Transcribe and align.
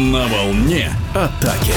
На 0.00 0.26
волне 0.28 0.90
атаки. 1.10 1.74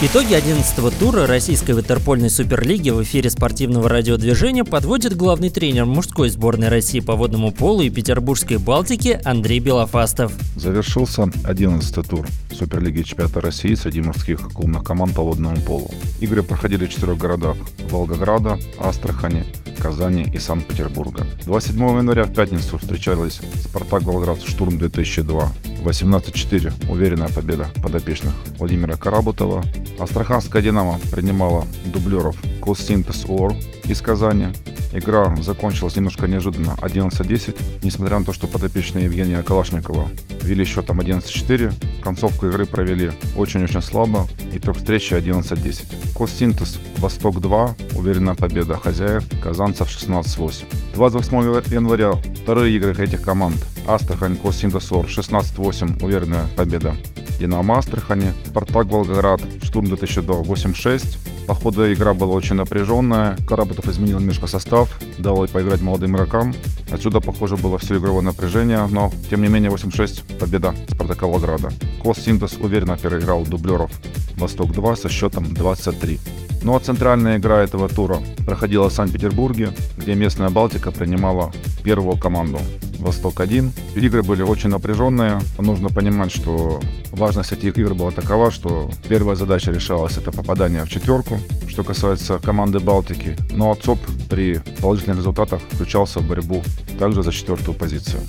Итоги 0.00 0.32
11-го 0.34 0.90
тура 0.90 1.26
российской 1.26 1.72
ватерпольной 1.72 2.30
суперлиги 2.30 2.90
в 2.90 3.02
эфире 3.02 3.30
спортивного 3.30 3.88
радиодвижения 3.88 4.62
подводит 4.62 5.16
главный 5.16 5.50
тренер 5.50 5.86
мужской 5.86 6.28
сборной 6.28 6.68
России 6.68 7.00
по 7.00 7.16
водному 7.16 7.50
полу 7.50 7.82
и 7.82 7.90
петербургской 7.90 8.58
Балтики 8.58 9.18
Андрей 9.24 9.58
Белофастов. 9.58 10.34
Завершился 10.54 11.22
11-й 11.22 12.08
тур 12.08 12.28
Суперлиги 12.56 13.02
чемпионата 13.02 13.40
России 13.40 13.74
среди 13.74 14.02
мужских 14.02 14.52
клубных 14.52 14.84
команд 14.84 15.16
по 15.16 15.22
водному 15.22 15.60
полу. 15.62 15.90
Игры 16.20 16.44
проходили 16.44 16.86
в 16.86 16.90
четырех 16.90 17.18
городах– 17.18 17.56
Волгограда, 17.90 18.56
Астрахани, 18.78 19.44
Казани 19.76 20.26
и 20.32 20.38
Санкт-Петербурга. 20.38 21.26
27 21.44 21.80
января 21.98 22.24
в 22.24 22.32
пятницу 22.32 22.78
встречались 22.78 23.40
«Спартак 23.64 24.02
Волгоград 24.02 24.38
Штурм-2002». 24.42 25.48
18-4 25.84 26.90
уверенная 26.90 27.28
победа 27.28 27.68
подопечных 27.82 28.34
Владимира 28.58 28.96
Карабутова. 28.96 29.64
Астраханская 29.98 30.62
«Динамо» 30.62 30.98
принимала 31.10 31.64
дублеров 31.84 32.36
Костинтес 32.60 33.24
Ор 33.28 33.54
из 33.84 34.00
Казани. 34.00 34.48
Игра 34.96 35.36
закончилась 35.42 35.94
немножко 35.96 36.26
неожиданно 36.26 36.70
11-10, 36.80 37.82
несмотря 37.82 38.18
на 38.18 38.24
то, 38.24 38.32
что 38.32 38.46
подопечные 38.46 39.04
Евгения 39.04 39.42
Калашникова 39.42 40.08
вели 40.40 40.64
счетом 40.64 41.00
11-4. 41.00 42.00
Концовку 42.02 42.46
игры 42.46 42.64
провели 42.64 43.12
очень-очень 43.36 43.82
слабо. 43.82 44.26
Итог 44.54 44.78
встречи 44.78 45.12
11-10. 45.12 46.14
Костинтес 46.16 46.78
Восток-2. 46.96 47.98
Уверенная 47.98 48.34
победа 48.34 48.78
хозяев. 48.78 49.24
Казанцев 49.42 49.88
16-8. 49.88 50.64
28 50.94 51.74
января 51.74 52.12
вторые 52.42 52.74
игры 52.74 52.94
этих 52.98 53.20
команд. 53.20 53.56
Астрахань 53.86 54.38
Костинтесор 54.38 55.04
16-8. 55.04 56.02
Уверенная 56.02 56.46
победа. 56.56 56.96
Динамо 57.38 57.76
Астрахани. 57.78 58.32
Спартак 58.46 58.86
Волгоград. 58.86 59.42
Штурм 59.62 59.88
2002 59.88 60.40
8-6. 60.40 61.18
По 61.46 61.54
ходу 61.54 61.92
игра 61.92 62.12
была 62.12 62.34
очень 62.34 62.56
напряженная. 62.56 63.36
Карабатов 63.46 63.88
изменил 63.88 64.18
немножко 64.18 64.46
состав, 64.48 64.98
дал 65.18 65.46
поиграть 65.46 65.80
молодым 65.80 66.16
игрокам. 66.16 66.54
Отсюда, 66.90 67.20
похоже, 67.20 67.56
было 67.56 67.78
все 67.78 67.98
игровое 67.98 68.24
напряжение, 68.24 68.86
но, 68.86 69.12
тем 69.30 69.42
не 69.42 69.48
менее, 69.48 69.70
8-6 69.70 70.38
победа 70.38 70.74
Спартака 70.88 71.26
Волгограда. 71.26 71.70
Кос 72.02 72.18
Синтез 72.18 72.54
уверенно 72.60 72.96
переиграл 72.96 73.44
дублеров 73.44 73.92
Восток-2 74.36 74.96
со 74.96 75.08
счетом 75.08 75.54
23. 75.54 76.18
Ну 76.62 76.74
а 76.74 76.80
центральная 76.80 77.38
игра 77.38 77.62
этого 77.62 77.88
тура 77.88 78.18
проходила 78.44 78.90
в 78.90 78.92
Санкт-Петербурге, 78.92 79.70
где 79.96 80.14
местная 80.14 80.50
Балтика 80.50 80.90
принимала 80.90 81.52
первую 81.84 82.18
команду 82.18 82.58
Восток-1. 82.98 83.70
Игры 83.96 84.22
были 84.22 84.42
очень 84.42 84.70
напряженные. 84.70 85.40
Нужно 85.58 85.88
понимать, 85.88 86.32
что 86.32 86.80
важность 87.12 87.52
этих 87.52 87.76
игр 87.78 87.94
была 87.94 88.10
такова, 88.10 88.50
что 88.50 88.90
первая 89.08 89.36
задача 89.36 89.72
решалась 89.72 90.18
это 90.18 90.32
попадание 90.32 90.84
в 90.84 90.88
четверку, 90.88 91.38
что 91.68 91.84
касается 91.84 92.38
команды 92.38 92.80
Балтики. 92.80 93.36
Но 93.50 93.74
ЦОП 93.74 93.98
при 94.28 94.60
положительных 94.80 95.18
результатах 95.18 95.60
включался 95.70 96.20
в 96.20 96.28
борьбу 96.28 96.62
также 96.98 97.22
за 97.22 97.32
четвертую 97.32 97.76
позицию 97.76 98.20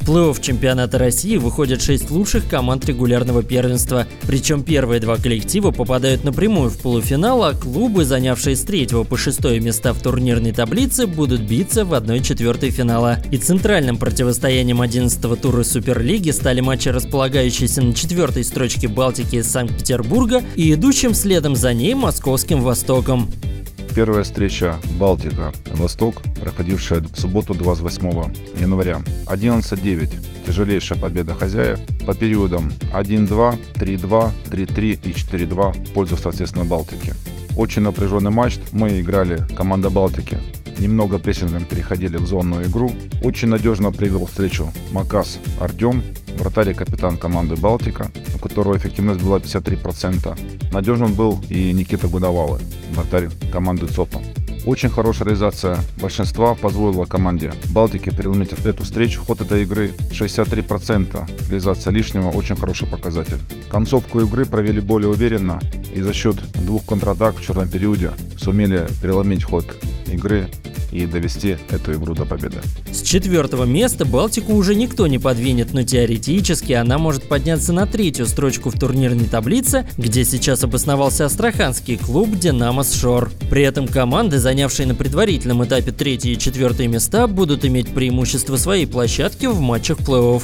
плей-офф 0.00 0.40
чемпионата 0.40 0.98
России 0.98 1.36
выходят 1.36 1.82
6 1.82 2.10
лучших 2.10 2.48
команд 2.48 2.84
регулярного 2.86 3.42
первенства. 3.42 4.06
Причем 4.22 4.62
первые 4.62 5.00
два 5.00 5.16
коллектива 5.16 5.70
попадают 5.70 6.24
напрямую 6.24 6.70
в 6.70 6.78
полуфинал, 6.78 7.44
а 7.44 7.52
клубы, 7.52 8.04
занявшие 8.04 8.56
с 8.56 8.62
3 8.62 9.04
по 9.08 9.16
6 9.16 9.44
места 9.60 9.92
в 9.92 10.00
турнирной 10.00 10.52
таблице, 10.52 11.06
будут 11.06 11.42
биться 11.42 11.84
в 11.84 11.94
1-4 11.94 12.70
финала. 12.70 13.18
И 13.30 13.38
центральным 13.38 13.96
противостоянием 13.96 14.82
11-го 14.82 15.36
тура 15.36 15.62
Суперлиги 15.62 16.30
стали 16.30 16.60
матчи, 16.60 16.88
располагающиеся 16.88 17.82
на 17.82 17.94
четвертой 17.94 18.44
строчке 18.44 18.88
Балтики 18.88 19.36
из 19.36 19.50
Санкт-Петербурга 19.50 20.42
и 20.54 20.72
идущим 20.72 21.14
следом 21.14 21.56
за 21.56 21.72
ней 21.72 21.94
Московским 21.94 22.62
Востоком. 22.62 23.30
Первая 23.96 24.24
встреча 24.24 24.76
Балтика, 24.98 25.54
Восток, 25.72 26.16
проходившая 26.38 27.00
в 27.00 27.18
субботу 27.18 27.54
28 27.54 28.60
января. 28.60 29.00
11-9. 29.24 30.44
Тяжелейшая 30.46 30.98
победа 30.98 31.32
хозяев 31.32 31.80
по 32.06 32.12
периодам 32.12 32.70
1-2, 32.92 33.58
3-2, 33.76 34.32
3-3 34.50 35.00
и 35.02 35.12
4-2 35.12 35.72
в 35.72 35.92
пользу, 35.94 36.18
соответственно, 36.18 36.66
Балтики. 36.66 37.14
Очень 37.56 37.82
напряженный 37.82 38.30
матч. 38.30 38.58
Мы 38.72 39.00
играли 39.00 39.42
команда 39.56 39.88
Балтики. 39.88 40.36
Немного 40.78 41.18
прессингом 41.18 41.64
переходили 41.64 42.18
в 42.18 42.26
зонную 42.26 42.66
игру. 42.66 42.92
Очень 43.22 43.48
надежно 43.48 43.92
привел 43.92 44.26
встречу 44.26 44.70
Макас 44.92 45.38
Артем, 45.58 46.02
вратарь 46.36 46.72
и 46.72 46.74
капитан 46.74 47.16
команды 47.16 47.56
Балтика, 47.56 48.10
которого 48.46 48.76
эффективность 48.76 49.22
была 49.22 49.38
53%. 49.38 50.72
Надежным 50.72 51.14
был 51.14 51.42
и 51.48 51.72
Никита 51.72 52.08
Гудовалы, 52.08 52.60
вратарь 52.92 53.28
команды 53.52 53.86
ЦОПа. 53.86 54.20
Очень 54.66 54.90
хорошая 54.90 55.26
реализация 55.28 55.78
большинства 56.00 56.56
позволила 56.56 57.04
команде 57.04 57.52
Балтики 57.70 58.10
переломить 58.10 58.52
эту 58.52 58.82
встречу. 58.82 59.22
Ход 59.24 59.40
этой 59.40 59.62
игры 59.62 59.92
63%. 60.10 61.48
Реализация 61.48 61.92
лишнего 61.92 62.30
очень 62.30 62.56
хороший 62.56 62.88
показатель. 62.88 63.38
Концовку 63.70 64.20
игры 64.20 64.44
провели 64.44 64.80
более 64.80 65.08
уверенно 65.08 65.60
и 65.94 66.00
за 66.00 66.12
счет 66.12 66.36
двух 66.54 66.84
контратак 66.84 67.36
в 67.36 67.46
черном 67.46 67.68
периоде 67.68 68.10
сумели 68.36 68.88
переломить 69.00 69.44
ход 69.44 69.64
игры 70.08 70.48
и 70.96 71.06
довести 71.06 71.58
эту 71.70 71.92
игру 71.94 72.14
до 72.14 72.24
победы. 72.24 72.56
С 72.90 73.02
четвертого 73.02 73.64
места 73.64 74.04
Балтику 74.04 74.54
уже 74.54 74.74
никто 74.74 75.06
не 75.06 75.18
подвинет, 75.18 75.74
но 75.74 75.82
теоретически 75.82 76.72
она 76.72 76.98
может 76.98 77.24
подняться 77.28 77.72
на 77.72 77.86
третью 77.86 78.26
строчку 78.26 78.70
в 78.70 78.78
турнирной 78.78 79.26
таблице, 79.26 79.86
где 79.98 80.24
сейчас 80.24 80.64
обосновался 80.64 81.26
астраханский 81.26 81.98
клуб 81.98 82.36
«Динамос 82.36 82.94
Шор». 82.94 83.30
При 83.50 83.62
этом 83.62 83.86
команды, 83.86 84.38
занявшие 84.38 84.86
на 84.86 84.94
предварительном 84.94 85.64
этапе 85.64 85.92
третье 85.92 86.30
и 86.30 86.38
четвертое 86.38 86.88
места, 86.88 87.26
будут 87.26 87.64
иметь 87.64 87.88
преимущество 87.88 88.56
своей 88.56 88.86
площадки 88.86 89.46
в 89.46 89.60
матчах 89.60 89.98
плей-офф. 89.98 90.42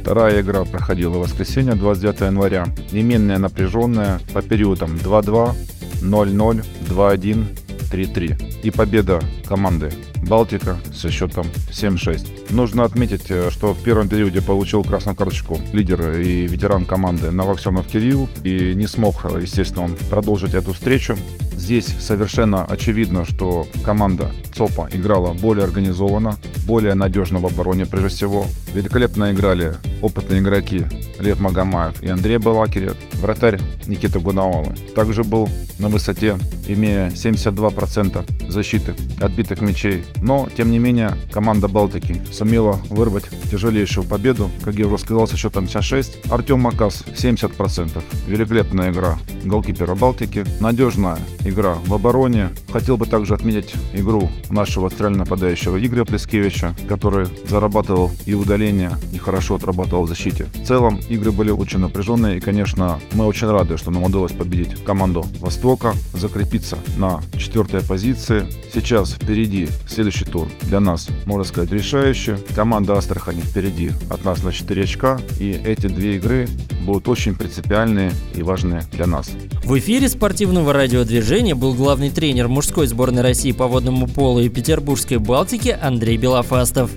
Вторая 0.00 0.40
игра 0.40 0.64
проходила 0.64 1.18
в 1.18 1.20
воскресенье 1.20 1.74
29 1.74 2.20
января. 2.20 2.66
Неменная 2.92 3.38
напряженная 3.38 4.20
по 4.32 4.42
периодам 4.42 4.94
2-2, 4.94 5.54
0-0, 6.02 6.64
2-1, 6.88 7.44
3-3. 7.90 8.47
И 8.62 8.70
победа 8.70 9.20
команды 9.46 9.92
Балтика 10.28 10.76
со 10.92 11.10
счетом 11.10 11.46
7-6. 11.70 12.37
Нужно 12.50 12.84
отметить, 12.84 13.26
э, 13.30 13.50
что 13.50 13.74
в 13.74 13.82
первом 13.82 14.08
периоде 14.08 14.40
получил 14.40 14.82
красную 14.82 15.14
карточку 15.14 15.60
лидер 15.72 16.18
и 16.18 16.46
ветеран 16.46 16.86
команды 16.86 17.30
Новоксенов 17.30 17.86
Кирилл 17.86 18.28
и 18.42 18.74
не 18.74 18.86
смог, 18.86 19.24
естественно, 19.40 19.84
он 19.84 19.96
продолжить 20.08 20.54
эту 20.54 20.72
встречу. 20.72 21.16
Здесь 21.52 21.86
совершенно 22.00 22.64
очевидно, 22.64 23.24
что 23.24 23.66
команда 23.84 24.30
ЦОПа 24.54 24.88
играла 24.92 25.34
более 25.34 25.64
организованно, 25.64 26.36
более 26.66 26.94
надежно 26.94 27.40
в 27.40 27.46
обороне 27.46 27.84
прежде 27.84 28.08
всего. 28.08 28.46
Великолепно 28.72 29.32
играли 29.32 29.74
опытные 30.00 30.40
игроки 30.40 30.84
Лев 31.18 31.40
Магомаев 31.40 32.02
и 32.02 32.08
Андрей 32.08 32.38
Балакирев. 32.38 32.96
Вратарь 33.14 33.60
Никита 33.86 34.20
Гунауалы 34.20 34.74
также 34.94 35.24
был 35.24 35.48
на 35.78 35.88
высоте, 35.88 36.38
имея 36.68 37.10
72% 37.10 38.50
защиты 38.50 38.94
отбитых 39.20 39.60
мячей. 39.60 40.04
Но, 40.22 40.48
тем 40.56 40.70
не 40.70 40.78
менее, 40.78 41.14
команда 41.32 41.68
Балтики 41.68 42.22
сумела 42.38 42.78
вырвать 42.88 43.24
тяжелейшую 43.50 44.06
победу, 44.06 44.50
как 44.64 44.76
я 44.76 44.86
уже 44.86 44.98
сказал, 44.98 45.26
со 45.26 45.36
счетом 45.36 45.66
56. 45.66 46.30
Артем 46.30 46.60
Макас 46.60 47.02
70%. 47.02 48.02
Великолепная 48.26 48.92
игра 48.92 49.18
голкипера 49.44 49.94
Балтики. 49.94 50.44
Надежная 50.60 51.18
игра 51.44 51.74
в 51.86 51.94
обороне. 51.94 52.50
Хотел 52.72 52.96
бы 52.96 53.06
также 53.06 53.34
отметить 53.34 53.74
игру 53.92 54.30
нашего 54.50 54.88
центрального 54.88 55.24
нападающего 55.24 55.84
Игоря 55.84 56.04
Плескевича, 56.04 56.76
который 56.88 57.26
зарабатывал 57.48 58.10
и 58.26 58.34
удаление, 58.34 58.92
и 59.12 59.18
хорошо 59.18 59.56
отрабатывал 59.56 60.04
в 60.04 60.08
защите. 60.08 60.46
В 60.54 60.66
целом, 60.66 61.00
игры 61.08 61.32
были 61.32 61.50
очень 61.50 61.78
напряженные, 61.80 62.36
и, 62.36 62.40
конечно, 62.40 63.00
мы 63.12 63.26
очень 63.26 63.48
рады, 63.48 63.76
что 63.78 63.90
нам 63.90 64.04
удалось 64.04 64.32
победить 64.32 64.84
команду 64.84 65.24
Востока, 65.40 65.94
закрепиться 66.12 66.78
на 66.96 67.20
четвертой 67.36 67.82
позиции. 67.82 68.46
Сейчас 68.72 69.12
впереди 69.12 69.68
следующий 69.88 70.24
тур 70.24 70.48
для 70.62 70.80
нас, 70.80 71.08
можно 71.26 71.44
сказать, 71.44 71.72
решающий. 71.72 72.27
Команда 72.54 72.94
Астрахани 72.96 73.40
впереди 73.40 73.92
от 74.10 74.24
нас 74.24 74.42
на 74.42 74.52
4 74.52 74.82
очка, 74.82 75.20
и 75.38 75.50
эти 75.52 75.86
две 75.86 76.16
игры 76.16 76.48
будут 76.82 77.08
очень 77.08 77.34
принципиальные 77.34 78.12
и 78.34 78.42
важные 78.42 78.82
для 78.92 79.06
нас. 79.06 79.30
В 79.64 79.78
эфире 79.78 80.08
спортивного 80.08 80.72
радиодвижения 80.72 81.54
был 81.54 81.74
главный 81.74 82.10
тренер 82.10 82.48
мужской 82.48 82.86
сборной 82.86 83.22
России 83.22 83.52
по 83.52 83.66
водному 83.66 84.06
полу 84.06 84.40
и 84.40 84.48
Петербургской 84.48 85.18
Балтики 85.18 85.76
Андрей 85.80 86.16
Белофастов. 86.16 86.90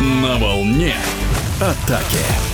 На 0.00 0.38
волне 0.38 0.94
атаки. 1.60 2.47